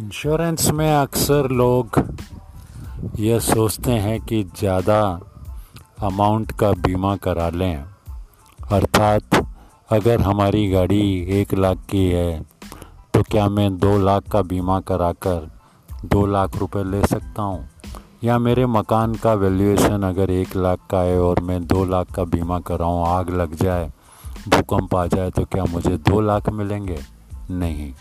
[0.00, 1.98] Insurance में अक्सर लोग
[3.18, 5.00] यह सोचते हैं कि ज़्यादा
[6.02, 7.84] अमाउंट का बीमा करा लें।
[8.58, 9.36] अर्थात
[9.90, 11.02] अगर हमारी गाड़ी
[11.40, 12.40] एक लाख की है
[13.14, 15.50] तो क्या मैं दो लाख का बीमा कराकर
[16.06, 17.68] दो लाख रुपए ले सकता हूँ?
[18.24, 22.24] या मेरे मकान का वैल्यूएशन अगर एक लाख का है और मैं दो लाख का
[22.26, 23.90] बीमा कराऊँ, आग लग जाए,
[24.48, 26.98] भूकंप आ जाए तो क्या मुझे दो लाख मिलेंगे?
[27.50, 27.92] नहीं।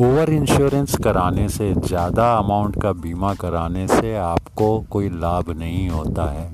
[0.00, 6.24] ओवर इंश्योरेंस कराने से, ज़्यादा अमाउंट का बीमा कराने से आपको कोई लाभ नहीं होता
[6.32, 6.52] है।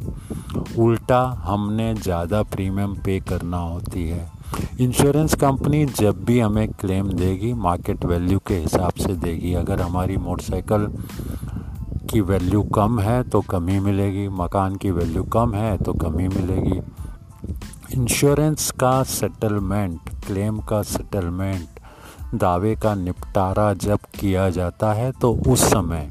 [0.79, 4.27] उल्टा हमने ज़्यादा प्रीमियम पे करना होती है।
[4.81, 10.17] इंश्योरेंस कंपनी जब भी हमें क्लेम देगी, मार्केट वैल्यू के हिसाब से देगी। अगर हमारी
[10.17, 10.89] मोटरसाइकिल
[12.11, 16.81] की वैल्यू कम है तो कम मिलेगी। मकान की वैल्यू कम है तो कम मिलेगी।
[17.93, 21.76] इंश्योरेंस का सेटलमेंट, क्लेम का सेटलमेंट
[22.35, 26.11] दावे का निपटारा जब किया जाता है तो उस समय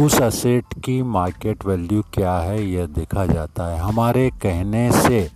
[0.00, 5.30] उस असेट की मार्केट वैल्यू क्या है, यह देखा जाता है। हमारे कहने से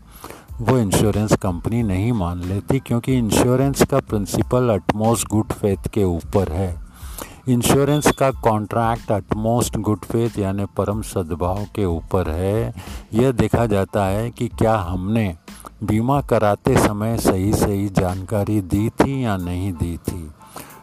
[0.61, 6.53] वो इंश्योरेंस कंपनी नहीं मान लेती, क्योंकि इंश्योरेंस का प्रिंसिपल अटमोस्ट गुड फेथ के ऊपर
[6.53, 6.75] है।
[7.49, 12.75] इंश्योरेंस का कॉन्ट्रैक्ट अटमोस्ट गुड फेथ यानी परम सद्भाव के ऊपर है।
[13.15, 15.35] यह देखा जाता है कि क्या हमने
[15.83, 20.31] बीमा कराते समय सही सही जानकारी दी थी या नहीं दी थी?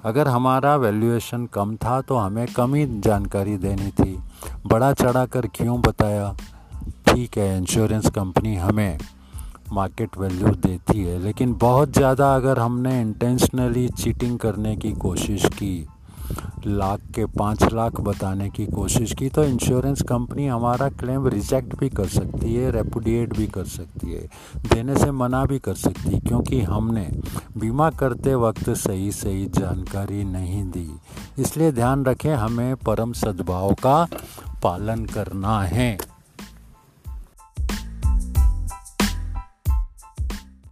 [0.05, 4.17] अगर हमारा वैल्यूएशन कम था तो हमें कम ही जानकारी देनी थी।
[4.67, 6.35] बड़ा चढ़ा कर क्यों बताया?
[7.07, 8.97] ठीक है इंश्योरेंस कंपनी हमें
[9.73, 15.87] मार्केट वैल्यू देती है, लेकिन बहुत ज़्यादा अगर हमने इंटेंशनली चीटिंग करने की कोशिश की
[16.65, 21.89] लाख के पाँच लाख बताने की कोशिश की तो इंश्योरेंस कंपनी हमारा क्लेम रिजेक्ट भी
[21.89, 24.21] कर सकती है रेपुडिएट भी कर सकती है,
[24.65, 27.07] देने से मना भी कर सकती है, क्योंकि हमने
[27.57, 30.89] बीमा करते वक्त सही सही जानकारी नहीं दी।
[31.39, 34.05] इसलिए ध्यान रखें, हमें परम सद्भाव का
[34.63, 35.97] पालन करना है।